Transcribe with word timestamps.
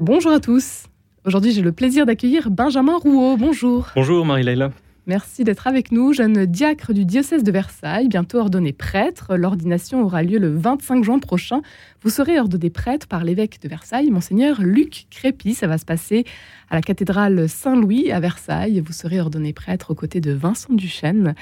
Bonjour 0.00 0.30
à 0.30 0.38
tous. 0.38 0.84
Aujourd'hui, 1.24 1.50
j'ai 1.50 1.60
le 1.60 1.72
plaisir 1.72 2.06
d'accueillir 2.06 2.50
Benjamin 2.50 2.96
Rouault. 2.98 3.36
Bonjour. 3.36 3.88
Bonjour 3.96 4.24
Marie-Laila. 4.24 4.70
Merci 5.08 5.42
d'être 5.42 5.66
avec 5.66 5.90
nous, 5.90 6.12
jeune 6.12 6.46
diacre 6.46 6.92
du 6.92 7.04
diocèse 7.04 7.42
de 7.42 7.50
Versailles, 7.50 8.06
bientôt 8.06 8.38
ordonné 8.38 8.72
prêtre. 8.72 9.36
L'ordination 9.36 10.04
aura 10.04 10.22
lieu 10.22 10.38
le 10.38 10.54
25 10.54 11.02
juin 11.02 11.18
prochain. 11.18 11.62
Vous 12.02 12.10
serez 12.10 12.38
ordonné 12.38 12.70
prêtre 12.70 13.08
par 13.08 13.24
l'évêque 13.24 13.60
de 13.60 13.68
Versailles, 13.68 14.12
monseigneur 14.12 14.62
Luc 14.62 15.08
Crépy. 15.10 15.54
Ça 15.54 15.66
va 15.66 15.78
se 15.78 15.84
passer 15.84 16.24
à 16.70 16.76
la 16.76 16.82
cathédrale 16.82 17.48
Saint-Louis 17.48 18.12
à 18.12 18.20
Versailles. 18.20 18.80
Vous 18.80 18.92
serez 18.92 19.20
ordonné 19.20 19.52
prêtre 19.52 19.90
aux 19.90 19.96
côtés 19.96 20.20
de 20.20 20.30
Vincent 20.30 20.74
Duchesne. 20.74 21.34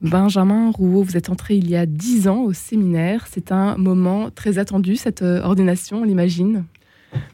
Benjamin 0.00 0.70
Rouault, 0.70 1.02
vous 1.02 1.18
êtes 1.18 1.28
entré 1.28 1.56
il 1.56 1.68
y 1.68 1.76
a 1.76 1.84
dix 1.84 2.26
ans 2.26 2.40
au 2.40 2.54
séminaire. 2.54 3.26
C'est 3.28 3.52
un 3.52 3.76
moment 3.76 4.30
très 4.30 4.56
attendu, 4.56 4.96
cette 4.96 5.20
euh, 5.20 5.42
ordination, 5.42 5.98
on 5.98 6.04
l'imagine? 6.04 6.64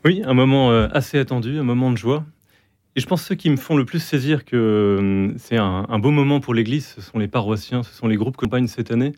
Oui, 0.04 0.22
un 0.24 0.34
moment 0.34 0.70
euh, 0.70 0.88
assez 0.92 1.18
attendu, 1.18 1.58
un 1.58 1.64
moment 1.64 1.90
de 1.90 1.96
joie. 1.96 2.24
Et 2.96 3.00
je 3.00 3.06
pense 3.06 3.22
que 3.22 3.28
ceux 3.28 3.34
qui 3.34 3.50
me 3.50 3.56
font 3.56 3.76
le 3.76 3.84
plus 3.84 4.00
saisir 4.00 4.44
que 4.44 4.56
euh, 4.56 5.34
c'est 5.36 5.58
un, 5.58 5.98
beau 5.98 6.10
moment 6.10 6.40
pour 6.40 6.54
l'Église, 6.54 6.86
ce 6.94 7.02
sont 7.02 7.18
les 7.18 7.28
paroissiens, 7.28 7.82
ce 7.82 7.92
sont 7.92 8.06
les 8.06 8.16
groupes 8.16 8.36
campagne 8.36 8.68
cette 8.68 8.90
année. 8.90 9.12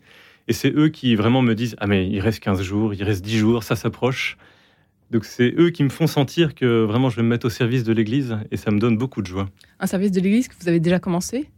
Et 0.49 0.53
c'est 0.53 0.71
eux 0.75 0.89
qui 0.89 1.15
vraiment 1.15 1.41
me 1.41 1.55
disent 1.55 1.75
Ah, 1.79 1.87
mais 1.87 2.07
il 2.07 2.19
reste 2.19 2.41
15 2.41 2.61
jours, 2.61 2.93
il 2.93 3.03
reste 3.03 3.23
10 3.23 3.37
jours, 3.37 3.63
ça 3.63 3.75
s'approche. 3.75 4.37
Donc 5.11 5.25
c'est 5.25 5.53
eux 5.57 5.69
qui 5.69 5.83
me 5.83 5.89
font 5.89 6.07
sentir 6.07 6.53
que 6.55 6.83
vraiment 6.83 7.09
je 7.09 7.15
vais 7.15 7.23
me 7.23 7.29
mettre 7.29 7.47
au 7.47 7.49
service 7.49 7.83
de 7.83 7.93
l'Église 7.93 8.37
et 8.51 8.57
ça 8.57 8.69
me 8.69 8.79
donne 8.79 8.97
beaucoup 8.97 9.21
de 9.21 9.27
joie. 9.27 9.49
Un 9.79 9.87
service 9.87 10.11
de 10.11 10.19
l'Église 10.19 10.47
que 10.47 10.55
vous 10.59 10.67
avez 10.67 10.79
déjà 10.79 10.99
commencé? 10.99 11.49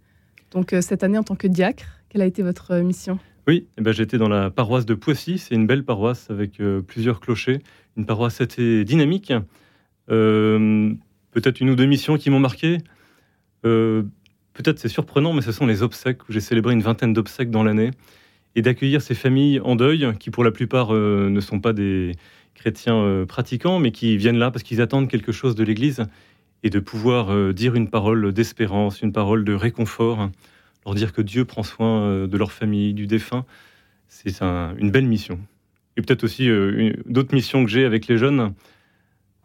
Donc 0.51 0.73
euh, 0.73 0.81
cette 0.81 1.03
année 1.03 1.17
en 1.17 1.23
tant 1.23 1.35
que 1.35 1.47
diacre, 1.47 1.85
quelle 2.09 2.21
a 2.21 2.25
été 2.25 2.43
votre 2.43 2.75
mission? 2.77 3.17
Oui, 3.47 3.67
eh 3.77 3.81
ben, 3.81 3.91
j'étais 3.91 4.17
dans 4.17 4.29
la 4.29 4.49
paroisse 4.49 4.85
de 4.85 4.93
Poissy. 4.93 5.37
C'est 5.37 5.55
une 5.55 5.67
belle 5.67 5.83
paroisse 5.83 6.29
avec 6.29 6.59
euh, 6.59 6.81
plusieurs 6.81 7.19
clochers, 7.19 7.59
une 7.97 8.05
paroisse 8.05 8.41
assez 8.41 8.83
dynamique. 8.83 9.33
Peut-être 10.07 11.61
une 11.61 11.69
ou 11.69 11.75
deux 11.75 11.85
missions 11.85 12.17
qui 12.17 12.29
m'ont 12.29 12.39
marqué. 12.39 12.79
Peut-être 13.63 14.79
c'est 14.79 14.89
surprenant, 14.89 15.31
mais 15.31 15.41
ce 15.41 15.53
sont 15.53 15.65
les 15.65 15.83
obsèques 15.83 16.27
où 16.27 16.33
j'ai 16.33 16.41
célébré 16.41 16.73
une 16.73 16.81
vingtaine 16.81 17.13
d'obsèques 17.13 17.49
dans 17.49 17.63
l'année 17.63 17.91
et 18.55 18.61
d'accueillir 18.61 19.01
ces 19.01 19.15
familles 19.15 19.61
en 19.61 19.77
deuil 19.77 20.11
qui 20.19 20.31
pour 20.31 20.43
la 20.43 20.51
plupart 20.51 20.91
ne 20.91 21.39
sont 21.39 21.61
pas 21.61 21.71
des 21.71 22.11
chrétiens 22.55 23.23
pratiquants, 23.25 23.79
mais 23.79 23.91
qui 23.91 24.17
viennent 24.17 24.39
là 24.39 24.51
parce 24.51 24.63
qu'ils 24.63 24.81
attendent 24.81 25.07
quelque 25.07 25.31
chose 25.31 25.55
de 25.55 25.63
l'Église 25.63 26.03
et 26.63 26.69
de 26.69 26.79
pouvoir 26.79 27.31
euh, 27.31 27.53
dire 27.53 27.75
une 27.75 27.89
parole 27.89 28.31
d'espérance, 28.33 29.01
une 29.01 29.11
parole 29.11 29.43
de 29.43 29.53
réconfort, 29.53 30.29
leur 30.85 30.95
dire 30.95 31.13
que 31.13 31.21
Dieu 31.21 31.45
prend 31.45 31.63
soin 31.63 32.01
euh, 32.01 32.27
de 32.27 32.37
leur 32.37 32.51
famille, 32.51 32.93
du 32.93 33.07
défunt. 33.07 33.45
C'est 34.07 34.41
une 34.41 34.91
belle 34.91 35.07
mission. 35.07 35.39
Et 35.95 36.01
peut-être 36.01 36.23
aussi 36.23 36.49
euh, 36.49 36.93
d'autres 37.05 37.33
missions 37.33 37.63
que 37.63 37.71
j'ai 37.71 37.85
avec 37.85 38.07
les 38.07 38.17
jeunes, 38.17 38.53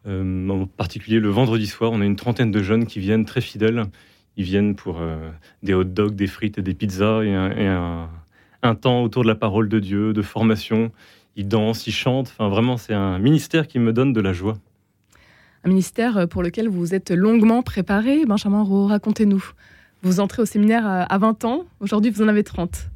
en 0.08 0.66
particulier 0.66 1.18
le 1.18 1.28
vendredi 1.30 1.66
soir, 1.66 1.90
on 1.92 2.00
a 2.00 2.04
une 2.04 2.14
trentaine 2.14 2.52
de 2.52 2.62
jeunes 2.62 2.86
qui 2.86 3.00
viennent 3.00 3.24
très 3.24 3.40
fidèles. 3.40 3.84
Ils 4.36 4.44
viennent 4.44 4.76
pour 4.76 5.00
des 5.64 5.74
hot 5.74 5.82
dogs, 5.82 6.14
des 6.14 6.28
frites 6.28 6.58
et 6.58 6.62
des 6.62 6.74
pizzas 6.74 7.24
et, 7.24 7.34
un, 7.34 8.74
temps 8.76 9.02
autour 9.02 9.22
de 9.22 9.28
la 9.28 9.34
parole 9.34 9.68
de 9.68 9.80
Dieu, 9.80 10.12
de 10.12 10.22
formation. 10.22 10.92
Ils 11.34 11.48
dansent, 11.48 11.88
ils 11.88 11.92
chantent. 11.92 12.28
Enfin, 12.28 12.48
vraiment, 12.48 12.76
c'est 12.76 12.94
un 12.94 13.18
ministère 13.18 13.66
qui 13.66 13.80
me 13.80 13.92
donne 13.92 14.12
de 14.12 14.20
la 14.20 14.32
joie 14.32 14.58
un 15.66 15.68
ministère 15.68 16.28
pour 16.28 16.44
lequel 16.44 16.68
vous 16.68 16.78
vous 16.78 16.94
êtes 16.94 17.10
longuement 17.10 17.62
préparé. 17.62 18.24
Benjamin 18.24 18.62
Roux, 18.62 18.86
racontez-nous. 18.86 19.44
Vous 20.02 20.20
entrez 20.20 20.42
au 20.42 20.47
séminaire 20.47 20.86
à 20.86 21.19
20 21.19 21.44
ans, 21.44 21.64
aujourd'hui 21.80 22.11
vous 22.11 22.22
en 22.22 22.28
avez 22.28 22.44
30. 22.44 22.91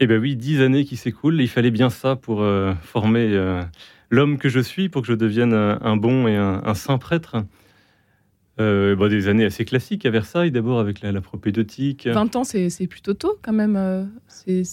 Eh 0.00 0.06
bien 0.06 0.18
oui, 0.18 0.36
10 0.36 0.60
années 0.60 0.84
qui 0.84 0.96
s'écoulent, 0.96 1.40
il 1.40 1.48
fallait 1.48 1.70
bien 1.70 1.90
ça 1.90 2.16
pour 2.16 2.42
euh, 2.42 2.74
former 2.82 3.28
euh, 3.32 3.62
l'homme 4.10 4.38
que 4.38 4.48
je 4.48 4.60
suis, 4.60 4.88
pour 4.88 5.02
que 5.02 5.08
je 5.08 5.14
devienne 5.14 5.54
un, 5.54 5.96
bon 5.96 6.26
et 6.28 6.36
un, 6.36 6.74
saint 6.74 6.98
prêtre. 6.98 7.36
Euh, 8.60 8.94
bah, 8.94 9.08
des 9.08 9.28
années 9.28 9.46
assez 9.46 9.64
classiques 9.64 10.04
à 10.04 10.10
Versailles, 10.10 10.50
d'abord 10.50 10.78
avec 10.78 11.00
la, 11.00 11.10
la 11.10 11.20
propédeutique. 11.20 12.06
20 12.06 12.36
ans, 12.36 12.44
c'est 12.44 12.86
plutôt 12.86 13.14
tôt 13.14 13.38
quand 13.42 13.52
même. 13.52 14.10
c'est 14.28 14.64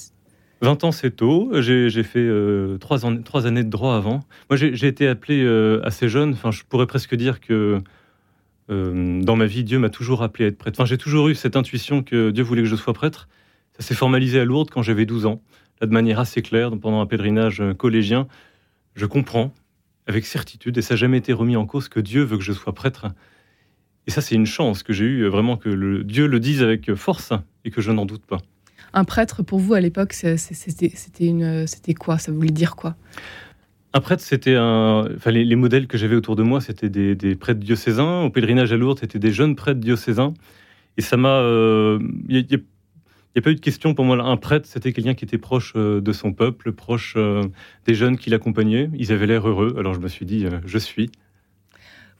20 0.62 0.84
ans, 0.84 0.92
c'est 0.92 1.12
tôt. 1.12 1.52
J'ai 1.62 2.04
fait 2.04 2.20
euh, 2.20 2.78
trois, 2.78 3.06
années 3.06 3.64
de 3.64 3.70
droit 3.70 3.96
avant. 3.96 4.22
Moi, 4.50 4.58
j'ai 4.58 4.88
été 4.88 5.08
appelé 5.08 5.44
euh, 5.44 5.80
assez 5.86 6.10
jeune. 6.10 6.34
Enfin, 6.34 6.52
je 6.52 6.64
pourrais 6.68 6.88
presque 6.88 7.16
dire 7.16 7.40
que 7.40 7.82
euh, 8.70 9.22
dans 9.22 9.36
ma 9.36 9.46
vie, 9.46 9.64
Dieu 9.64 9.80
m'a 9.80 9.90
toujours 9.90 10.22
appelé 10.22 10.46
à 10.46 10.48
être 10.50 10.58
prêtre. 10.58 10.80
Enfin, 10.80 10.88
j'ai 10.88 10.98
toujours 10.98 11.30
eu 11.30 11.36
cette 11.36 11.56
intuition 11.56 12.04
que 12.04 12.30
Dieu 12.32 12.44
voulait 12.44 12.62
que 12.62 12.68
je 12.68 12.76
sois 12.76 12.94
prêtre. 12.94 13.28
Ça 13.78 13.84
s'est 13.84 13.96
formalisé 13.96 14.40
à 14.40 14.46
Lourdes 14.46 14.70
quand 14.70 14.82
j'avais 14.82 15.06
12 15.06 15.26
ans, 15.26 15.42
là, 15.82 15.88
de 15.88 15.94
manière 15.94 16.20
assez 16.20 16.42
claire, 16.42 16.72
pendant 16.78 17.02
un 17.02 17.06
pèlerinage 17.06 17.64
collégien. 17.78 18.28
Je 18.96 19.06
comprends 19.06 19.54
avec 20.08 20.26
certitude, 20.26 20.78
et 20.78 20.82
ça 20.82 20.96
n'a 20.96 20.98
jamais 20.98 21.18
été 21.18 21.34
remis 21.34 21.56
en 21.56 21.66
cause, 21.66 21.88
que 21.88 22.00
Dieu 22.00 22.24
veut 22.24 22.38
que 22.38 22.44
je 22.44 22.54
sois 22.54 22.74
prêtre. 22.74 23.08
Et 24.08 24.12
ça, 24.12 24.22
c'est 24.22 24.36
une 24.36 24.48
chance 24.48 24.82
que 24.82 24.92
j'ai 24.92 25.06
eue, 25.06 25.28
vraiment 25.28 25.56
que 25.56 26.02
Dieu 26.02 26.28
le 26.28 26.40
dise 26.40 26.64
avec 26.64 26.94
force 26.96 27.32
et 27.64 27.70
que 27.70 27.82
je 27.82 27.92
n'en 27.92 28.06
doute 28.06 28.26
pas. 28.26 28.40
Un 28.94 29.04
prêtre, 29.04 29.44
pour 29.44 29.60
vous, 29.60 29.76
à 29.76 29.82
l'époque, 29.82 30.14
c'était 30.14 31.94
quoi? 31.94 32.18
Ça 32.18 32.32
voulait 32.32 32.50
dire 32.50 32.76
quoi? 32.76 32.96
Un 33.94 34.02
prêtre, 34.02 34.22
c'était 34.22 34.56
un. 34.56 35.08
Enfin, 35.16 35.32
les, 35.32 35.56
modèles 35.56 35.88
que 35.88 35.98
j'avais 35.98 36.16
autour 36.16 36.36
de 36.36 36.44
moi, 36.44 36.62
c'était 36.62 36.90
des, 36.90 37.36
prêtres 37.36 37.60
diocésains. 37.60 38.22
Au 38.22 38.30
pèlerinage 38.30 38.72
à 38.72 38.78
Lourdes, 38.78 39.00
c'était 39.00 39.20
des 39.20 39.32
jeunes 39.32 39.56
prêtres 39.56 39.80
diocésains. 39.80 40.34
Et 40.98 41.02
ça 41.02 41.18
m'a. 41.18 41.40
Il 41.40 41.46
euh, 41.46 42.00
n'y 42.30 42.56
a, 42.56 43.42
pas 43.42 43.50
eu 43.50 43.56
de 43.56 43.60
question 43.60 43.96
pour 43.96 44.06
moi. 44.06 44.22
Un 44.24 44.38
prêtre, 44.38 44.68
c'était 44.68 44.94
quelqu'un 44.94 45.16
qui 45.16 45.26
était 45.26 45.40
proche 45.40 45.74
euh, 45.76 46.02
de 46.02 46.12
son 46.12 46.34
peuple, 46.34 46.72
proche 46.72 47.16
euh, 47.18 47.44
des 47.88 47.96
jeunes 47.96 48.18
qui 48.18 48.30
l'accompagnaient. 48.30 48.92
Ils 48.94 49.12
avaient 49.12 49.26
l'air 49.26 49.48
heureux. 49.48 49.76
Alors 49.80 49.96
je 49.96 50.00
me 50.00 50.08
suis 50.08 50.26
dit, 50.26 50.46
je 50.66 50.78
suis. 50.78 51.10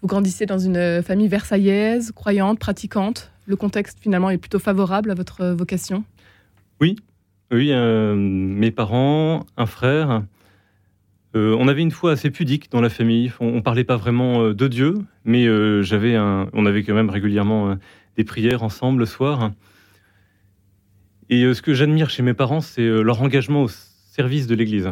Vous 0.02 0.08
grandissez 0.08 0.48
dans 0.48 0.60
une 0.60 1.04
famille 1.04 1.28
versaillaise, 1.28 2.14
croyante, 2.14 2.58
pratiquante. 2.58 3.32
Le 3.46 3.56
contexte, 3.56 4.00
finalement, 4.00 4.30
est 4.30 4.38
plutôt 4.38 4.60
favorable 4.60 5.12
à 5.12 5.14
votre 5.14 5.46
vocation? 5.48 6.04
Oui, 6.80 6.96
oui, 7.52 7.74
mes 7.74 8.72
parents, 8.72 9.46
un 9.58 9.66
frère. 9.66 10.24
Euh, 11.36 11.56
on 11.60 11.68
avait 11.68 11.82
une 11.82 11.92
foi 11.92 12.12
assez 12.12 12.32
pudique 12.32 12.72
dans 12.72 12.82
la 12.82 12.90
famille. 12.90 13.32
On, 13.40 13.56
ne 13.56 13.62
parlait 13.62 13.84
pas 13.84 13.98
vraiment 13.98 14.42
euh, 14.42 14.54
de 14.54 14.68
Dieu, 14.68 14.96
mais 15.26 15.46
j'avais 15.84 16.18
on 16.18 16.66
avait 16.66 16.84
quand 16.84 16.94
même 16.94 17.10
régulièrement 17.10 17.78
des 18.18 18.24
prières 18.24 18.64
ensemble 18.64 19.00
le 19.00 19.06
soir. 19.06 19.52
Et 21.30 21.54
ce 21.54 21.62
que 21.62 21.76
j'admire 21.76 22.10
chez 22.10 22.24
mes 22.24 22.34
parents, 22.34 22.62
c'est 22.62 22.88
leur 23.04 23.22
engagement 23.22 23.64
au 23.64 23.68
service 23.68 24.48
de 24.48 24.56
l'Église, 24.56 24.92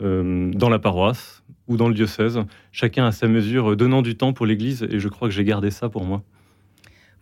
dans 0.00 0.68
la 0.68 0.78
paroisse 0.80 1.44
ou 1.68 1.76
dans 1.76 1.86
le 1.86 1.94
diocèse. 1.94 2.40
Chacun 2.72 3.06
à 3.06 3.12
sa 3.12 3.28
mesure, 3.28 3.76
donnant 3.76 4.02
du 4.02 4.16
temps 4.16 4.32
pour 4.32 4.46
l'Église, 4.46 4.84
et 4.90 4.98
je 4.98 5.08
crois 5.08 5.28
que 5.28 5.34
j'ai 5.34 5.44
gardé 5.44 5.70
ça 5.70 5.88
pour 5.88 6.04
moi. 6.04 6.24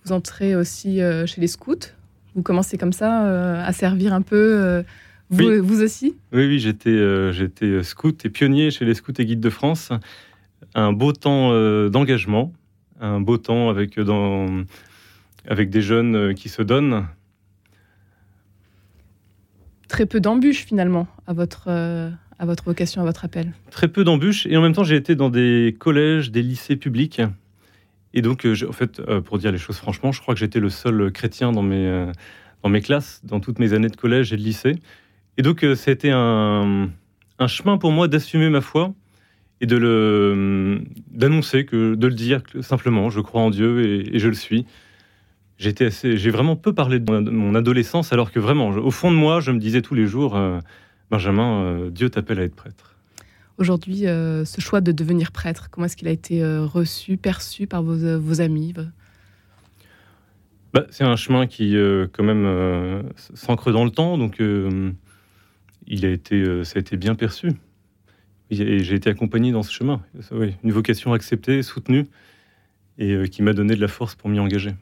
Vous 0.06 0.12
entrez 0.12 0.54
aussi 0.54 1.00
chez 1.26 1.40
les 1.40 1.48
scouts 1.48 1.92
vous 2.38 2.44
commencez 2.44 2.78
comme 2.78 2.92
ça 2.92 3.26
euh, 3.26 3.62
à 3.64 3.72
servir 3.72 4.12
un 4.12 4.22
peu 4.22 4.84
euh, 5.32 5.60
vous, 5.60 5.82
aussi 5.82 6.16
Oui, 6.32 6.46
oui, 6.46 6.58
j'étais 6.58 6.90
euh, 6.90 7.32
j'étais 7.32 7.82
scout 7.82 8.24
et 8.24 8.30
pionnier 8.30 8.70
chez 8.70 8.84
les 8.84 8.94
scouts 8.94 9.12
et 9.18 9.24
guides 9.24 9.40
de 9.40 9.50
France. 9.50 9.90
Un 10.74 10.92
beau 10.92 11.12
temps 11.12 11.52
d'engagement, 11.88 12.52
un 13.00 13.20
beau 13.20 13.38
temps 13.38 13.70
avec, 13.70 13.98
dans, 13.98 14.64
avec 15.46 15.70
des 15.70 15.80
jeunes 15.80 16.34
qui 16.34 16.48
se 16.48 16.62
donnent. 16.62 17.06
Très 19.88 20.04
peu 20.04 20.20
d'embûches 20.20 20.64
finalement 20.64 21.06
à 21.26 21.32
votre, 21.32 21.68
à 21.68 22.46
votre 22.46 22.64
vocation, 22.64 23.00
à 23.00 23.04
votre 23.04 23.24
appel. 23.24 23.52
Très 23.70 23.88
peu 23.88 24.04
d'embûches 24.04 24.46
et 24.46 24.56
en 24.56 24.62
même 24.62 24.72
temps 24.72 24.84
j'ai 24.84 24.96
été 24.96 25.14
dans 25.14 25.30
des 25.30 25.76
collèges, 25.78 26.30
des 26.30 26.42
lycées 26.42 26.76
publics 26.76 27.22
et 28.14 28.22
donc, 28.22 28.46
euh, 28.46 28.56
en 28.68 28.72
fait, 28.72 29.00
euh, 29.00 29.20
pour 29.20 29.38
dire 29.38 29.52
les 29.52 29.58
choses 29.58 29.76
franchement, 29.76 30.12
je 30.12 30.20
crois 30.20 30.34
que 30.34 30.40
j'étais 30.40 30.60
le 30.60 30.70
seul 30.70 31.12
chrétien 31.12 31.52
dans 31.52 31.62
mes, 31.62 31.86
euh, 31.86 32.10
dans 32.62 32.70
mes 32.70 32.80
classes, 32.80 33.20
dans 33.24 33.40
toutes 33.40 33.58
mes 33.58 33.74
années 33.74 33.88
de 33.88 33.96
collège 33.96 34.32
et 34.32 34.36
de 34.36 34.42
lycée. 34.42 34.76
Et 35.38 35.42
donc, 35.42 35.64
c'était 35.76 36.10
un, 36.10 36.90
un 37.38 37.46
chemin 37.46 37.78
pour 37.78 37.90
moi 37.90 38.08
d'assumer 38.08 38.50
ma 38.50 38.60
foi 38.60 38.92
et 39.62 39.66
de 39.66 39.76
le 39.76 40.82
d'annoncer 41.10 41.64
que 41.64 41.94
de 41.94 42.06
le 42.06 42.14
dire 42.14 42.42
simplement 42.60 43.10
je 43.10 43.20
crois 43.20 43.40
en 43.40 43.50
Dieu 43.50 44.04
et, 44.12 44.18
je 44.18 44.28
le 44.28 44.34
suis. 44.34 44.66
J'étais 45.56 45.86
assez 45.86 46.16
j'ai 46.16 46.30
vraiment 46.30 46.54
peu 46.54 46.74
parlé 46.74 47.00
de 47.00 47.10
mon 47.10 47.54
adolescence 47.54 48.12
alors 48.12 48.30
que 48.30 48.38
vraiment 48.38 48.68
au 48.68 48.90
fond 48.92 49.10
de 49.10 49.16
moi 49.16 49.40
je 49.40 49.50
me 49.50 49.58
disais 49.58 49.82
tous 49.82 49.94
les 49.94 50.06
jours 50.06 50.38
Benjamin 51.10 51.88
Dieu 51.90 52.08
t'appelle 52.08 52.38
à 52.38 52.44
être 52.44 52.54
prêtre 52.54 52.88
aujourd'hui 53.58 54.06
euh, 54.06 54.44
ce 54.44 54.60
choix 54.60 54.80
de 54.80 54.92
devenir 54.92 55.32
prêtre 55.32 55.68
Comment 55.70 55.86
est-ce 55.86 55.96
qu'il 55.96 56.08
a 56.08 56.12
été 56.12 56.42
euh, 56.42 56.64
reçu, 56.64 57.16
perçu 57.16 57.66
par 57.66 57.82
vos, 57.82 58.04
euh, 58.04 58.40
amis 58.40 58.72
bah, 60.72 60.86
C'est 60.90 61.04
un 61.04 61.16
chemin 61.16 61.46
qui, 61.46 61.76
quand 62.12 62.24
même, 62.24 63.02
s'ancre 63.34 63.72
dans 63.72 63.84
le 63.84 63.90
temps, 63.90 64.16
donc 64.16 64.40
il 65.88 66.06
a 66.06 66.10
été, 66.10 66.64
ça 66.64 66.74
a 66.76 66.80
été 66.80 66.96
bien 66.96 67.14
perçu. 67.14 67.52
Et 68.50 68.82
j'ai 68.82 68.94
été 68.94 69.10
accompagné 69.10 69.52
dans 69.52 69.62
ce 69.62 69.72
chemin. 69.72 70.00
une 70.64 70.72
vocation 70.72 71.12
acceptée, 71.12 71.62
soutenue, 71.62 72.06
et 72.98 73.28
qui 73.28 73.42
m'a 73.42 73.52
donné 73.52 73.74
de 73.74 73.80
la 73.80 73.88
force 73.88 74.14
pour 74.14 74.30
m'y 74.30 74.40
engager. 74.40 74.74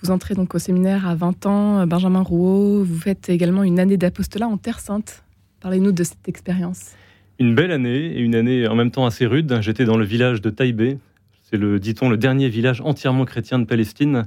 Vous 0.00 0.10
entrez 0.10 0.34
donc 0.34 0.54
au 0.54 0.58
séminaire 0.58 1.08
à 1.08 1.14
20 1.14 1.46
ans, 1.46 1.86
Benjamin 1.86 2.22
Rouault. 2.22 2.84
Vous 2.84 2.98
faites 2.98 3.28
également 3.28 3.64
une 3.64 3.80
année 3.80 3.96
d'apostolat 3.96 4.46
en 4.46 4.56
Terre 4.56 4.78
Sainte. 4.78 5.24
Parlez-nous 5.60 5.92
de 5.92 6.04
cette 6.04 6.28
expérience. 6.28 6.92
Une 7.40 7.54
belle 7.54 7.72
année, 7.72 8.06
et 8.06 8.20
une 8.20 8.34
année 8.34 8.66
en 8.68 8.76
même 8.76 8.90
temps 8.90 9.06
assez 9.06 9.26
rude. 9.26 9.58
J'étais 9.60 9.84
dans 9.84 9.96
le 9.96 10.04
village 10.04 10.40
de 10.40 10.50
Taïbé. 10.50 10.98
C'est 11.42 11.56
le, 11.56 11.80
dit-on, 11.80 12.08
le 12.08 12.16
dernier 12.16 12.48
village 12.48 12.80
entièrement 12.80 13.24
chrétien 13.24 13.58
de 13.58 13.64
Palestine. 13.64 14.24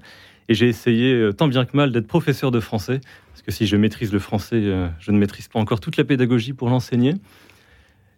Et 0.51 0.53
j'ai 0.53 0.67
essayé, 0.67 1.13
euh, 1.13 1.31
tant 1.31 1.47
bien 1.47 1.63
que 1.63 1.77
mal, 1.77 1.93
d'être 1.93 2.07
professeur 2.07 2.51
de 2.51 2.59
français. 2.59 2.99
Parce 3.31 3.41
que 3.41 3.51
si 3.51 3.67
je 3.67 3.77
maîtrise 3.77 4.11
le 4.11 4.19
français, 4.19 4.59
euh, 4.61 4.89
je 4.99 5.11
ne 5.11 5.17
maîtrise 5.17 5.47
pas 5.47 5.59
encore 5.59 5.79
toute 5.79 5.95
la 5.95 6.03
pédagogie 6.03 6.51
pour 6.51 6.69
l'enseigner. 6.69 7.13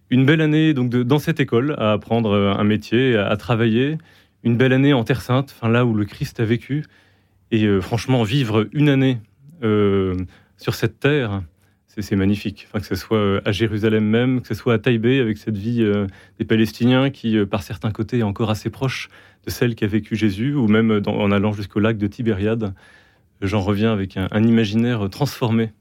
Une 0.09 0.25
belle 0.25 0.41
année 0.41 0.74
donc 0.74 0.89
dans 0.89 1.19
cette 1.19 1.39
école, 1.39 1.75
à 1.77 1.91
apprendre 1.91 2.31
euh, 2.31 2.51
un 2.56 2.63
métier, 2.63 3.15
à, 3.15 3.38
travailler. 3.38 4.00
Une 4.41 4.57
belle 4.57 4.74
année 4.74 4.94
en 4.94 5.03
Terre 5.03 5.21
Sainte, 5.21 5.56
là 5.62 5.85
où 5.85 5.94
le 5.94 6.06
Christ 6.06 6.39
a 6.39 6.44
vécu. 6.44 6.85
Et 7.51 7.68
franchement, 7.81 8.24
vivre 8.24 8.68
une 8.74 8.89
année 8.89 9.19
sur 10.57 10.74
cette 10.74 11.00
terre, 11.00 11.44
c'est 12.01 12.16
magnifique. 12.16 12.68
Que 12.74 12.81
ce 12.81 12.95
soit 12.95 13.42
à 13.45 13.51
Jérusalem 13.51 14.04
même, 14.04 14.42
que 14.42 14.48
ce 14.48 14.54
soit 14.54 14.74
à 14.74 14.80
Taïbé, 14.80 15.19
avec 15.19 15.38
cette 15.38 15.57
vie 15.57 15.86
des 16.40 16.45
Palestiniens 16.45 17.10
qui, 17.10 17.38
par 17.45 17.63
certains 17.63 17.92
côtés, 17.92 18.19
est 18.19 18.24
encore 18.24 18.50
assez 18.50 18.69
proche 18.69 19.10
de 19.45 19.51
celle 19.51 19.75
qu'a 19.75 19.88
vécu 19.88 20.16
Jésus, 20.16 20.56
ou 20.56 20.68
même 20.68 21.01
en 21.06 21.31
allant 21.31 21.54
jusqu'au 21.54 21.80
lac 21.80 21.98
de 21.98 22.07
Tibériade, 22.07 22.74
j'en 23.44 23.62
reviens 23.62 23.92
avec 23.94 24.18
un, 24.18 24.44
imaginaire 24.44 25.10
transformé. 25.10 25.72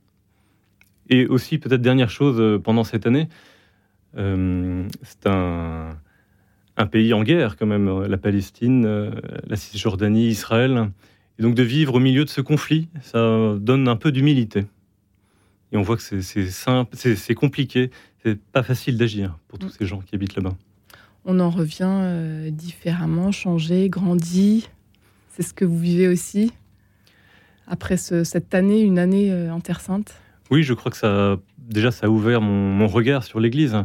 Et 1.08 1.26
aussi, 1.26 1.58
peut-être 1.58 1.82
dernière 1.82 2.10
chose 2.10 2.36
euh, 2.38 2.58
pendant 2.58 2.84
cette 2.84 3.06
année, 3.06 3.28
euh, 4.16 4.86
c'est 5.02 5.26
un, 5.26 5.96
pays 6.90 7.12
en 7.14 7.22
guerre 7.22 7.56
quand 7.56 7.66
même, 7.66 8.02
la 8.02 8.18
Palestine, 8.18 8.84
euh, 8.86 9.10
la 9.46 9.56
Cisjordanie, 9.56 10.26
Israël. 10.26 10.90
Et 11.38 11.42
donc 11.42 11.54
de 11.54 11.62
vivre 11.62 11.94
au 11.94 12.00
milieu 12.00 12.24
de 12.24 12.30
ce 12.30 12.40
conflit, 12.40 12.88
ça 13.00 13.54
donne 13.58 13.88
un 13.88 13.96
peu 13.96 14.10
d'humilité. 14.10 14.64
Et 15.72 15.76
on 15.76 15.82
voit 15.82 15.96
que 15.96 16.02
c'est 16.02 16.50
simple, 16.50 16.96
c'est 16.96 17.34
compliqué, 17.34 17.90
c'est 18.22 18.38
pas 18.38 18.62
facile 18.62 18.96
d'agir 18.98 19.38
pour 19.48 19.58
tous 19.58 19.66
mm. 19.66 19.76
ces 19.78 19.86
gens 19.86 20.00
qui 20.00 20.14
habitent 20.14 20.36
là-bas 20.36 20.54
on 21.24 21.40
en 21.40 21.50
revient 21.50 21.88
euh, 21.88 22.50
différemment, 22.50 23.32
changé, 23.32 23.88
grandi. 23.88 24.68
C'est 25.30 25.42
ce 25.42 25.54
que 25.54 25.64
vous 25.64 25.78
vivez 25.78 26.08
aussi 26.08 26.52
après 27.68 27.96
cette 27.96 28.54
année, 28.54 28.82
une 28.82 28.98
année 28.98 29.32
euh, 29.32 29.52
en 29.52 29.60
Terre 29.60 29.80
Sainte 29.80 30.14
Oui, 30.50 30.62
je 30.62 30.74
crois 30.74 30.90
que 30.90 30.98
ça, 30.98 31.38
déjà, 31.58 31.90
ça 31.90 32.06
a 32.06 32.08
ouvert 32.10 32.40
mon, 32.40 32.86
regard 32.86 33.22
sur 33.22 33.40
l'Église. 33.40 33.76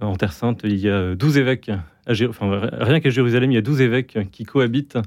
En 0.00 0.16
Terre 0.16 0.32
Sainte, 0.32 0.60
il 0.64 0.76
y 0.76 0.88
a 0.88 1.14
12 1.14 1.38
évêques. 1.38 1.70
rien 2.06 3.00
qu'à 3.00 3.10
Jérusalem, 3.10 3.50
il 3.50 3.54
y 3.54 3.58
a 3.58 3.62
12 3.62 3.80
évêques 3.80 4.18
qui 4.30 4.44
cohabitent. 4.44 4.98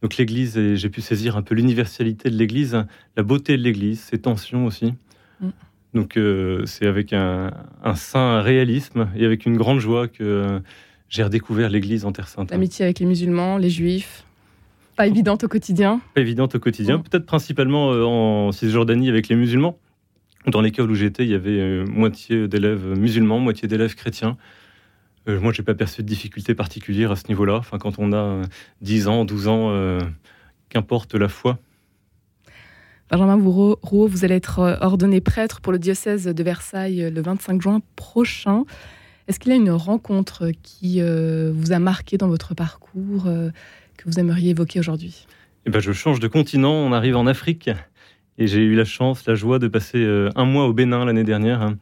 Donc 0.00 0.16
l'Église, 0.16 0.58
j'ai 0.74 0.88
pu 0.88 1.00
saisir 1.00 1.36
un 1.36 1.42
peu 1.42 1.54
l'universalité 1.54 2.30
de 2.30 2.36
l'Église, 2.36 2.82
la 3.16 3.22
beauté 3.22 3.56
de 3.56 3.62
l'Église, 3.62 4.00
ses 4.00 4.18
tensions 4.18 4.66
aussi. 4.66 4.94
Mm. 5.42 5.50
Donc 5.94 6.16
euh, 6.16 6.64
c'est 6.64 6.86
avec 6.86 7.12
un, 7.12 7.50
saint 7.94 8.40
réalisme 8.40 9.08
et 9.14 9.24
avec 9.26 9.44
une 9.44 9.56
grande 9.56 9.78
joie 9.78 10.08
que 10.08 10.60
j'ai 11.08 11.22
redécouvert 11.22 11.68
l'Église 11.68 12.04
en 12.04 12.12
Terre 12.12 12.28
Sainte. 12.28 12.50
L'amitié 12.50 12.84
avec 12.84 12.98
les 12.98 13.06
musulmans, 13.06 13.58
les 13.58 13.68
juifs, 13.68 14.24
pas 14.96 15.06
évidente 15.06 15.44
au 15.44 15.48
quotidien 15.48 16.00
Pas 16.14 16.22
évidente 16.22 16.54
au 16.54 16.58
quotidien, 16.58 16.98
peut-être 16.98 17.26
principalement 17.26 17.92
euh, 17.92 18.04
en 18.04 18.52
Cisjordanie 18.52 19.10
avec 19.10 19.28
les 19.28 19.36
musulmans. 19.36 19.78
Dans 20.46 20.60
l'école 20.60 20.90
où 20.90 20.94
j'étais, 20.94 21.24
il 21.24 21.30
y 21.30 21.34
avait 21.34 21.60
euh, 21.60 21.84
moitié 21.86 22.48
d'élèves 22.48 22.98
musulmans, 22.98 23.38
moitié 23.38 23.68
d'élèves 23.68 23.94
chrétiens. 23.94 24.36
moi, 25.26 25.52
je 25.52 25.60
n'ai 25.60 25.64
pas 25.64 25.74
perçu 25.74 26.02
de 26.02 26.08
difficulté 26.08 26.54
particulière 26.54 27.12
à 27.12 27.16
ce 27.16 27.28
niveau-là. 27.28 27.56
Enfin, 27.56 27.78
quand 27.78 27.98
on 27.98 28.12
a 28.12 28.42
10 28.80 29.08
ans, 29.08 29.24
12 29.24 29.48
ans, 29.48 29.98
qu'importe 30.68 31.14
la 31.14 31.28
foi, 31.28 31.58
Benjamin 33.12 33.36
Rouault, 33.36 34.06
vous 34.06 34.24
allez 34.24 34.36
être 34.36 34.60
euh, 34.60 34.76
ordonné 34.80 35.20
prêtre 35.20 35.60
pour 35.60 35.70
le 35.70 35.78
diocèse 35.78 36.24
de 36.24 36.42
Versailles 36.42 37.02
euh, 37.02 37.10
le 37.10 37.20
25 37.20 37.60
juin 37.60 37.82
prochain. 37.94 38.64
Est-ce 39.28 39.38
qu'il 39.38 39.50
y 39.50 39.54
a 39.54 39.58
une 39.58 39.70
rencontre 39.70 40.50
qui 40.62 41.02
euh, 41.02 41.52
vous 41.54 41.72
a 41.72 41.78
marqué 41.78 42.16
dans 42.16 42.28
votre 42.28 42.54
parcours 42.54 43.24
que 43.24 44.04
vous 44.06 44.18
aimeriez 44.18 44.50
évoquer 44.50 44.80
aujourd'hui? 44.80 45.26
Eh 45.66 45.70
ben, 45.70 45.80
Je 45.80 45.92
change 45.92 46.20
de 46.20 46.26
continent, 46.26 46.72
on 46.72 46.92
arrive 46.92 47.14
en 47.16 47.26
Afrique 47.26 47.68
et 48.38 48.46
j'ai 48.46 48.62
eu 48.62 48.74
la 48.74 48.86
chance, 48.86 49.26
la 49.26 49.34
joie 49.34 49.58
de 49.58 49.68
passer 49.68 50.02
un 50.34 50.44
mois 50.46 50.66
au 50.66 50.72
Bénin 50.72 51.04
l'année 51.04 51.22
dernière. 51.22 51.74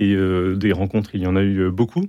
Et 0.00 0.16
des 0.56 0.72
rencontres, 0.72 1.14
il 1.14 1.22
y 1.22 1.26
en 1.26 1.36
a 1.36 1.42
eu 1.42 1.70
beaucoup. 1.70 2.06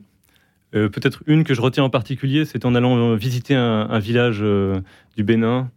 Peut-être 0.71 1.23
une 1.27 1.43
que 1.43 1.53
je 1.53 1.61
retiens 1.61 1.83
en 1.83 1.89
particulier, 1.89 2.45
c'est 2.45 2.65
en 2.65 2.75
allant 2.75 3.15
visiter 3.15 3.55
un 3.55 3.99
village 3.99 4.39
du 5.15 5.23
Bénin 5.23 5.69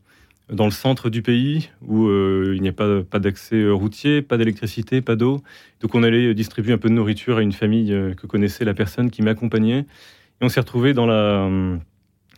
dans 0.50 0.66
le 0.66 0.70
centre 0.70 1.08
du 1.08 1.22
pays 1.22 1.70
où 1.82 2.06
euh, 2.06 2.52
il 2.54 2.62
n'y 2.62 2.68
a 2.68 2.72
pas, 2.72 3.18
d'accès 3.18 3.56
euh, 3.56 3.72
routier, 3.72 4.20
pas 4.20 4.36
d'électricité, 4.36 5.00
pas 5.00 5.16
d'eau. 5.16 5.42
Donc 5.80 5.94
on 5.94 6.02
allait 6.02 6.34
distribuer 6.34 6.72
un 6.72 6.78
peu 6.78 6.88
de 6.88 6.94
nourriture 6.94 7.38
à 7.38 7.42
une 7.42 7.52
famille 7.52 7.92
euh, 7.92 8.14
que 8.14 8.26
connaissait 8.26 8.64
la 8.64 8.74
personne 8.74 9.10
qui 9.10 9.22
m'accompagnait. 9.22 9.80
Et 9.80 10.44
on 10.44 10.48
s'est 10.48 10.60
retrouvé 10.60 10.92
dans 10.92 11.06
la, 11.06 11.48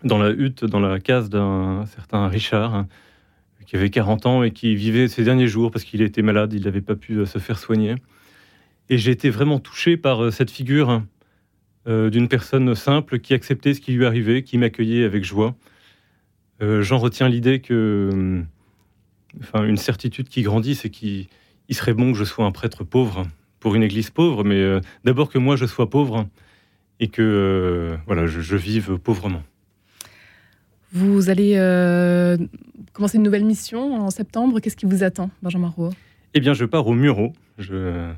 dans 0.04 0.18
la 0.18 0.30
hutte, 0.30 0.64
dans 0.64 0.80
la 0.80 1.00
case 1.00 1.30
d'un 1.30 1.84
certain 1.86 2.28
Richard, 2.28 2.74
hein, 2.74 2.88
qui 3.66 3.74
avait 3.74 3.90
40 3.90 4.26
ans 4.26 4.42
et 4.44 4.52
qui 4.52 4.76
vivait 4.76 5.08
ses 5.08 5.24
derniers 5.24 5.48
jours 5.48 5.72
parce 5.72 5.84
qu'il 5.84 6.02
était 6.02 6.22
malade, 6.22 6.52
il 6.52 6.64
n'avait 6.64 6.82
pas 6.82 6.94
pu 6.94 7.26
se 7.26 7.38
faire 7.38 7.58
soigner. 7.58 7.96
Et 8.88 8.98
j'ai 8.98 9.10
été 9.10 9.30
vraiment 9.30 9.58
touché 9.58 9.96
par 9.96 10.32
cette 10.32 10.50
figure 10.50 10.90
hein, 10.90 11.06
d'une 11.86 12.28
personne 12.28 12.72
simple 12.76 13.18
qui 13.18 13.34
acceptait 13.34 13.74
ce 13.74 13.80
qui 13.80 13.92
lui 13.92 14.06
arrivait, 14.06 14.42
qui 14.42 14.58
m'accueillait 14.58 15.04
avec 15.04 15.24
joie. 15.24 15.56
Euh, 16.62 16.82
j'en 16.82 16.98
retiens 16.98 17.28
l'idée 17.28 17.60
que, 17.60 18.10
euh, 18.12 18.42
enfin, 19.40 19.64
une 19.64 19.76
certitude 19.76 20.28
qui 20.28 20.42
grandit, 20.42 20.74
c'est 20.74 20.90
qu'il 20.90 21.28
serait 21.70 21.94
bon 21.94 22.12
que 22.12 22.18
je 22.18 22.24
sois 22.24 22.44
un 22.44 22.52
prêtre 22.52 22.84
pauvre 22.84 23.26
pour 23.60 23.74
une 23.74 23.82
église 23.82 24.10
pauvre, 24.10 24.44
mais 24.44 24.56
euh, 24.56 24.80
d'abord 25.04 25.28
que 25.28 25.38
moi 25.38 25.56
je 25.56 25.66
sois 25.66 25.90
pauvre 25.90 26.26
et 27.00 27.08
que 27.08 27.96
voilà, 28.06 28.26
je, 28.26 28.56
vive 28.56 28.96
pauvrement. 28.98 29.42
Vous 30.92 31.28
allez 31.28 31.52
commencer 32.94 33.18
une 33.18 33.22
nouvelle 33.22 33.44
mission 33.44 33.96
en 33.96 34.08
septembre. 34.08 34.60
Qu'est-ce 34.60 34.76
qui 34.76 34.86
vous 34.86 35.02
attend, 35.02 35.30
Benjamin 35.42 35.68
Rouault? 35.68 35.92
Eh 36.32 36.40
bien, 36.40 36.54
je 36.54 36.64
pars 36.64 36.86
au 36.86 36.94
Muro. 36.94 37.34
Je, 37.58 38.10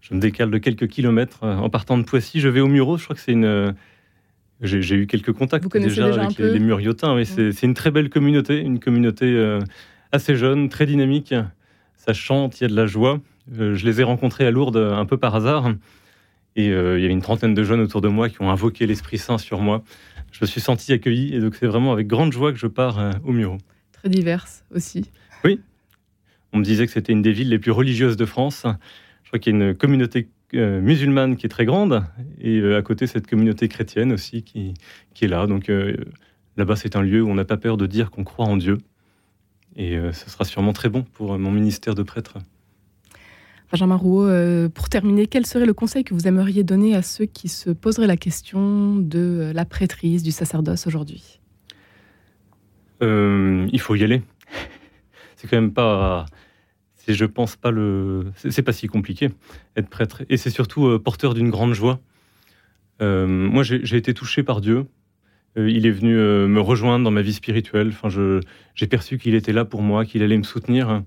je, 0.00 0.14
me 0.14 0.18
décale 0.18 0.50
de 0.50 0.58
quelques 0.58 0.88
kilomètres 0.88 1.44
en 1.44 1.70
partant 1.70 1.96
de 1.96 2.02
Poissy. 2.02 2.40
Je 2.40 2.48
vais 2.48 2.58
au 2.58 2.66
Muro. 2.66 2.98
Je 2.98 3.04
crois 3.04 3.14
que 3.14 3.22
c'est 3.22 3.32
une 3.32 3.72
j'ai 4.62 4.94
eu 4.94 5.06
quelques 5.06 5.32
contacts 5.32 5.76
déjà, 5.76 6.06
avec 6.06 6.38
les, 6.38 6.58
Muriotins. 6.60 7.14
mais 7.16 7.24
c'est 7.24 7.62
une 7.62 7.74
très 7.74 7.90
belle 7.90 8.10
communauté, 8.10 8.58
une 8.58 8.78
communauté 8.78 9.26
euh, 9.26 9.60
assez 10.12 10.36
jeune, 10.36 10.68
très 10.68 10.86
dynamique. 10.86 11.34
Ça 11.96 12.12
chante, 12.12 12.60
il 12.60 12.64
y 12.64 12.66
a 12.66 12.68
de 12.68 12.76
la 12.76 12.86
joie. 12.86 13.20
Euh, 13.58 13.74
je 13.74 13.84
les 13.84 14.00
ai 14.00 14.04
rencontrés 14.04 14.46
à 14.46 14.50
Lourdes 14.50 14.76
un 14.76 15.04
peu 15.04 15.16
par 15.16 15.34
hasard. 15.34 15.74
Et 16.54 16.70
euh, 16.70 16.98
il 16.98 17.02
y 17.02 17.04
avait 17.04 17.14
une 17.14 17.22
trentaine 17.22 17.54
de 17.54 17.64
jeunes 17.64 17.80
autour 17.80 18.00
de 18.02 18.08
moi 18.08 18.28
qui 18.28 18.40
ont 18.40 18.50
invoqué 18.50 18.86
l'Esprit 18.86 19.18
Saint 19.18 19.38
sur 19.38 19.60
moi. 19.60 19.82
Je 20.30 20.38
me 20.42 20.46
suis 20.46 20.60
senti 20.60 20.92
accueilli 20.92 21.34
et 21.34 21.40
donc 21.40 21.56
c'est 21.56 21.66
vraiment 21.66 21.92
avec 21.92 22.06
grande 22.06 22.32
joie 22.32 22.52
que 22.52 22.58
je 22.58 22.66
pars 22.66 22.98
au 23.24 23.32
Muro. 23.32 23.58
Très 23.92 24.08
diverse 24.08 24.64
aussi. 24.74 25.10
Oui. 25.44 25.60
On 26.52 26.58
me 26.58 26.64
disait 26.64 26.86
que 26.86 26.92
c'était 26.92 27.12
une 27.12 27.22
des 27.22 27.32
villes 27.32 27.48
les 27.48 27.58
plus 27.58 27.72
religieuses 27.72 28.16
de 28.16 28.26
France. 28.26 28.66
Je 29.22 29.28
crois 29.28 29.38
qu'il 29.38 29.56
y 29.56 29.62
a 29.62 29.64
une 29.66 29.74
communauté 29.74 30.28
euh, 30.54 30.82
musulmane 30.82 31.36
qui 31.36 31.46
est 31.46 31.48
très 31.48 31.64
grande, 31.64 32.04
et 32.38 32.58
euh, 32.58 32.76
à 32.76 32.82
côté 32.82 33.06
cette 33.06 33.26
communauté 33.26 33.68
chrétienne 33.68 34.12
aussi 34.12 34.42
qui, 34.42 34.74
qui 35.14 35.24
est 35.24 35.28
là. 35.28 35.46
Donc 35.46 35.70
euh, 35.70 35.96
là-bas, 36.58 36.76
c'est 36.76 36.94
un 36.94 37.00
lieu 37.00 37.22
où 37.22 37.30
on 37.30 37.34
n'a 37.34 37.46
pas 37.46 37.56
peur 37.56 37.78
de 37.78 37.86
dire 37.86 38.10
qu'on 38.10 38.22
croit 38.22 38.44
en 38.44 38.58
Dieu. 38.58 38.76
Et 39.76 39.96
ce 40.12 40.28
sera 40.28 40.44
sûrement 40.44 40.74
très 40.74 40.90
bon 40.90 41.02
pour 41.14 41.38
mon 41.38 41.50
ministère 41.50 41.94
de 41.94 42.02
prêtre. 42.02 42.36
Benjamin 43.70 43.96
Rouault, 43.96 44.68
pour 44.68 44.90
terminer, 44.90 45.26
quel 45.26 45.46
serait 45.46 45.64
le 45.64 45.72
conseil 45.72 46.04
que 46.04 46.12
vous 46.12 46.28
aimeriez 46.28 46.62
donner 46.62 46.94
à 46.94 47.00
ceux 47.00 47.24
qui 47.24 47.48
se 47.48 47.70
poseraient 47.70 48.06
la 48.06 48.18
question 48.18 48.96
de 48.96 49.50
la 49.54 49.64
prêtrise, 49.64 50.22
du 50.22 50.30
sacerdoce 50.30 50.86
aujourd'hui? 50.86 51.40
Il 53.00 53.80
faut 53.80 53.94
y 53.94 54.04
aller. 54.04 54.20
C'est 55.36 55.48
quand 55.48 55.56
même 55.56 55.72
pas 55.72 56.26
c'est, 57.04 57.14
je 57.14 57.24
pense, 57.24 57.56
pas 57.56 57.70
le. 57.70 58.26
C'est 58.36 58.62
pas 58.62 58.72
si 58.72 58.86
compliqué, 58.86 59.30
être 59.76 59.88
prêtre. 59.88 60.22
Et 60.28 60.36
c'est 60.36 60.50
surtout 60.50 60.86
euh, 60.86 60.98
porteur 60.98 61.34
d'une 61.34 61.50
grande 61.50 61.74
joie. 61.74 62.00
Euh, 63.00 63.26
moi, 63.26 63.64
j'ai 63.64 63.96
été 63.96 64.14
touché 64.14 64.42
par 64.42 64.60
Dieu. 64.60 64.86
Euh, 65.58 65.68
il 65.68 65.86
est 65.86 65.90
venu 65.90 66.14
me 66.14 66.60
rejoindre 66.60 67.04
dans 67.04 67.10
ma 67.10 67.22
vie 67.22 67.32
spirituelle. 67.32 67.88
Enfin, 67.88 68.08
j'ai 68.74 68.86
perçu 68.86 69.18
qu'il 69.18 69.34
était 69.34 69.52
là 69.52 69.64
pour 69.64 69.82
moi, 69.82 70.04
qu'il 70.04 70.22
allait 70.22 70.38
me 70.38 70.44
soutenir. 70.44 71.02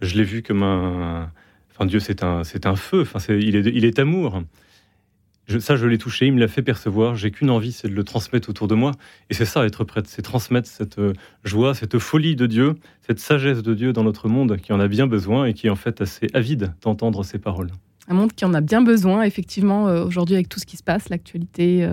Je 0.00 0.14
l'ai 0.16 0.24
vu 0.24 0.42
comme 0.42 0.62
un. 0.62 1.30
Enfin, 1.70 1.86
Dieu, 1.86 2.00
c'est 2.00 2.22
un, 2.22 2.44
c'est 2.44 2.66
un 2.66 2.76
feu. 2.76 3.00
Enfin, 3.00 3.18
il, 3.34 3.56
est, 3.56 3.66
il 3.74 3.84
est 3.84 3.98
amour 3.98 4.42
ça, 5.46 5.76
je 5.76 5.86
l'ai 5.86 5.98
touché, 5.98 6.26
il 6.26 6.32
me 6.32 6.40
l'a 6.40 6.48
fait 6.48 6.62
percevoir. 6.62 7.16
J'ai 7.16 7.30
qu'une 7.30 7.50
envie, 7.50 7.72
c'est 7.72 7.88
de 7.88 7.94
le 7.94 8.04
transmettre 8.04 8.48
autour 8.48 8.66
de 8.66 8.74
moi. 8.74 8.92
Et 9.28 9.34
c'est 9.34 9.44
ça, 9.44 9.64
être 9.66 9.84
prêtre, 9.84 10.08
c'est 10.10 10.22
transmettre 10.22 10.68
cette 10.68 10.98
euh, 10.98 11.12
joie, 11.44 11.74
cette 11.74 11.98
folie 11.98 12.34
de 12.34 12.46
Dieu, 12.46 12.74
cette 13.06 13.20
sagesse 13.20 13.62
de 13.62 13.74
Dieu 13.74 13.92
dans 13.92 14.04
notre 14.04 14.28
monde 14.28 14.56
qui 14.56 14.72
en 14.72 14.80
a 14.80 14.88
bien 14.88 15.06
besoin 15.06 15.44
et 15.44 15.52
qui 15.52 15.66
est 15.66 15.70
en 15.70 15.76
fait 15.76 16.00
assez 16.00 16.28
avide 16.32 16.74
d'entendre 16.80 17.22
ces 17.24 17.38
paroles. 17.38 17.70
Un 18.08 18.14
monde 18.14 18.32
qui 18.32 18.44
en 18.44 18.54
a 18.54 18.60
bien 18.60 18.82
besoin, 18.82 19.22
effectivement, 19.22 19.88
euh, 19.88 20.04
aujourd'hui 20.04 20.34
avec 20.34 20.48
tout 20.48 20.58
ce 20.58 20.66
qui 20.66 20.78
se 20.78 20.82
passe, 20.82 21.10
l'actualité 21.10 21.86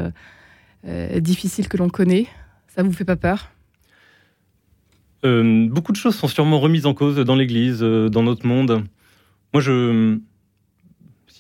euh, 0.88 1.20
difficile 1.20 1.68
que 1.68 1.78
l'on 1.78 1.90
connaît. 1.90 2.28
Ça 2.68 2.84
vous 2.84 2.94
fait 2.94 3.06
pas 3.06 3.18
peur? 3.18 3.50
Beaucoup 5.24 5.92
de 5.92 5.98
choses 5.98 6.16
sont 6.16 6.28
sûrement 6.28 6.60
remises 6.60 6.88
en 6.88 6.96
cause 6.96 7.18
dans 7.18 7.36
l'Église, 7.36 7.82
dans 7.82 8.24
notre 8.24 8.48
monde. 8.48 8.84
Moi, 9.54 9.62
je 9.62 10.18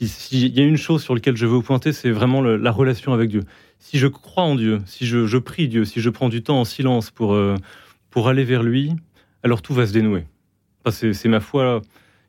S'il 0.07 0.57
y 0.57 0.59
a 0.59 0.63
une 0.63 0.77
chose 0.77 1.03
sur 1.03 1.13
laquelle 1.13 1.35
je 1.35 1.45
veux 1.45 1.53
vous 1.53 1.61
pointer, 1.61 1.93
c'est 1.93 2.11
vraiment 2.11 2.41
la 2.41 2.71
relation 2.71 3.13
avec 3.13 3.29
Dieu. 3.29 3.43
Si 3.79 3.97
je 3.97 4.07
crois 4.07 4.43
en 4.43 4.55
Dieu, 4.55 4.81
si 4.85 5.05
je, 5.05 5.37
prie 5.37 5.67
Dieu, 5.67 5.85
si 5.85 6.01
je 6.01 6.09
prends 6.09 6.29
du 6.29 6.41
temps 6.41 6.59
en 6.59 6.65
silence 6.65 7.11
pour, 7.11 7.33
euh, 7.33 7.55
pour 8.09 8.27
aller 8.27 8.43
vers 8.43 8.63
lui, 8.63 8.93
alors 9.43 9.61
tout 9.61 9.73
va 9.73 9.85
se 9.85 9.93
dénouer. 9.93 10.25
c'est 10.89 11.25
ma 11.27 11.39
foi 11.39 11.81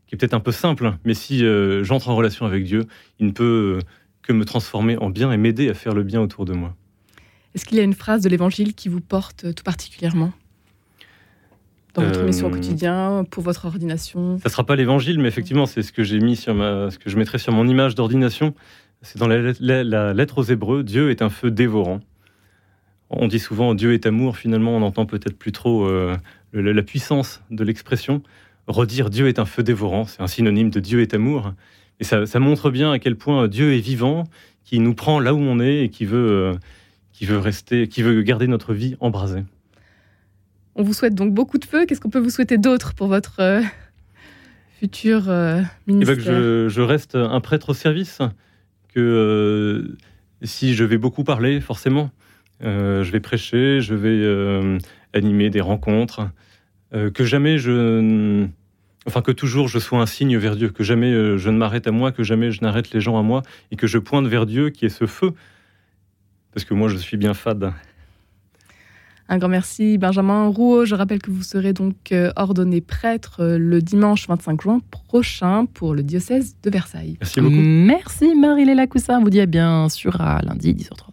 qui 0.06 0.14
est 0.14 0.18
peut-être 0.18 0.34
un 0.34 0.40
peu 0.40 0.52
simple, 0.52 0.94
mais 1.04 1.14
si 1.14 1.44
euh, 1.44 1.82
j'entre 1.84 2.10
en 2.10 2.16
relation 2.16 2.44
avec 2.44 2.64
Dieu, 2.64 2.84
il 3.18 3.26
ne 3.26 3.32
peut 3.32 3.78
que 4.20 4.32
me 4.32 4.44
transformer 4.44 4.96
en 4.98 5.10
bien 5.10 5.32
et 5.32 5.36
m'aider 5.36 5.68
à 5.68 5.74
faire 5.74 5.94
le 5.94 6.02
bien 6.02 6.20
autour 6.20 6.44
de 6.44 6.52
moi. 6.52 6.74
Est-ce 7.54 7.64
qu'il 7.64 7.76
y 7.76 7.80
a 7.80 7.84
une 7.84 7.94
phrase 7.94 8.22
de 8.22 8.28
l'Évangile 8.28 8.74
qui 8.74 8.88
vous 8.88 9.00
porte 9.00 9.54
tout 9.54 9.64
particulièrement? 9.64 10.32
Dans 11.94 12.02
votre 12.02 12.22
mission 12.22 12.46
au 12.46 12.50
euh, 12.50 12.54
quotidien, 12.54 13.24
pour 13.30 13.42
votre 13.42 13.66
ordination 13.66 14.38
Ça 14.38 14.48
ne 14.48 14.50
sera 14.50 14.64
pas 14.64 14.76
l'évangile, 14.76 15.18
mais 15.18 15.28
effectivement, 15.28 15.66
c'est 15.66 15.82
ce 15.82 15.92
que 15.92 16.02
j'ai 16.02 16.20
mis 16.20 16.36
sur 16.36 16.54
ma, 16.54 16.90
ce 16.90 16.98
que 16.98 17.10
je 17.10 17.16
mettrai 17.16 17.38
sur 17.38 17.52
mon 17.52 17.66
image 17.68 17.94
d'ordination. 17.94 18.54
C'est 19.02 19.18
dans 19.18 19.26
la, 19.26 20.14
lettre 20.14 20.38
aux 20.38 20.44
Hébreux, 20.44 20.84
Dieu 20.84 21.10
est 21.10 21.22
un 21.22 21.28
feu 21.28 21.50
dévorant. 21.50 22.00
On 23.10 23.28
dit 23.28 23.40
souvent 23.40 23.74
Dieu 23.74 23.92
est 23.92 24.06
amour, 24.06 24.38
finalement, 24.38 24.76
on 24.76 24.80
n'entend 24.80 25.04
peut-être 25.04 25.36
plus 25.36 25.52
trop 25.52 25.86
euh, 25.86 26.16
la, 26.52 26.82
puissance 26.82 27.42
de 27.50 27.64
l'expression. 27.64 28.22
Redire 28.68 29.10
Dieu 29.10 29.28
est 29.28 29.38
un 29.38 29.44
feu 29.44 29.62
dévorant, 29.62 30.06
c'est 30.06 30.22
un 30.22 30.28
synonyme 30.28 30.70
de 30.70 30.80
Dieu 30.80 31.02
est 31.02 31.14
amour. 31.14 31.52
Et 32.00 32.04
ça, 32.04 32.38
montre 32.38 32.70
bien 32.70 32.92
à 32.92 32.98
quel 32.98 33.16
point 33.16 33.48
Dieu 33.48 33.74
est 33.74 33.80
vivant, 33.80 34.24
qui 34.64 34.78
nous 34.78 34.94
prend 34.94 35.20
là 35.20 35.34
où 35.34 35.38
on 35.38 35.60
est 35.60 35.84
et 35.84 35.88
qui 35.88 36.04
veut, 36.04 36.30
euh, 36.30 36.54
qui 37.12 37.26
veut 37.26 37.38
rester, 37.38 37.88
qui 37.88 38.02
veut 38.02 38.22
garder 38.22 38.46
notre 38.46 38.72
vie 38.72 38.96
embrasée. 39.00 39.44
On 40.74 40.82
vous 40.82 40.94
souhaite 40.94 41.14
donc 41.14 41.34
beaucoup 41.34 41.58
de 41.58 41.64
feu. 41.64 41.84
Qu'est-ce 41.86 42.00
qu'on 42.00 42.10
peut 42.10 42.18
vous 42.18 42.30
souhaiter 42.30 42.56
d'autre 42.56 42.94
pour 42.94 43.08
votre 43.08 43.40
euh, 43.40 43.60
futur 44.78 45.28
euh, 45.28 45.60
ministère 45.86 46.16
que 46.16 46.68
je, 46.70 46.80
reste 46.80 47.14
un 47.14 47.40
prêtre 47.40 47.70
au 47.70 47.74
service. 47.74 48.20
Que 48.94 49.00
euh, 49.00 49.96
si 50.42 50.74
je 50.74 50.84
vais 50.84 50.98
beaucoup 50.98 51.24
parler, 51.24 51.60
forcément, 51.60 52.10
je 52.60 53.10
vais 53.10 53.20
prêcher, 53.20 53.80
je 53.80 53.94
vais 53.94 54.78
animer 55.12 55.50
des 55.50 55.60
rencontres, 55.60 56.28
que 56.92 57.24
jamais 57.24 57.58
je, 57.58 58.46
enfin 59.06 59.20
que 59.22 59.32
toujours 59.32 59.68
je 59.68 59.78
sois 59.78 60.00
un 60.00 60.06
signe 60.06 60.36
vers 60.36 60.56
Dieu, 60.56 60.68
que 60.68 60.84
jamais 60.84 61.38
je 61.38 61.50
ne 61.50 61.56
m'arrête 61.56 61.86
à 61.86 61.90
moi, 61.90 62.12
que 62.12 62.22
jamais 62.22 62.50
je 62.50 62.60
n'arrête 62.62 62.92
les 62.92 63.00
gens 63.00 63.18
à 63.18 63.22
moi, 63.22 63.42
et 63.70 63.76
que 63.76 63.86
je 63.86 63.98
pointe 63.98 64.26
vers 64.26 64.46
Dieu 64.46 64.70
qui 64.70 64.84
est 64.84 64.90
ce 64.90 65.06
feu, 65.06 65.32
parce 66.52 66.64
que 66.64 66.74
moi 66.74 66.88
je 66.88 66.96
suis 66.96 67.16
bien 67.16 67.34
fade. 67.34 67.72
Un 69.28 69.38
grand 69.38 69.48
merci 69.48 69.98
Benjamin 69.98 70.48
Rouault. 70.48 70.84
Je 70.84 70.94
rappelle 70.94 71.20
que 71.20 71.30
vous 71.30 71.42
serez 71.42 71.72
donc 71.72 72.12
euh, 72.12 72.32
ordonné 72.36 72.80
prêtre 72.80 73.36
euh, 73.40 73.58
le 73.58 73.80
dimanche 73.80 74.28
25 74.28 74.60
juin 74.60 74.80
prochain 74.90 75.66
pour 75.66 75.94
le 75.94 76.02
diocèse 76.02 76.56
de 76.62 76.70
Versailles. 76.70 77.16
Merci 77.20 77.40
beaucoup. 77.40 77.54
Merci 77.56 78.34
Marie-Léla 78.34 78.86
Coussin. 78.86 79.18
On 79.20 79.22
vous 79.22 79.30
dit 79.30 79.40
à 79.40 79.46
bien 79.46 79.88
sûr 79.88 80.20
à 80.20 80.42
lundi 80.42 80.74
10h30. 80.74 81.11